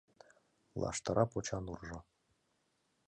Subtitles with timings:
[0.81, 1.99] Лаштыра почан уржо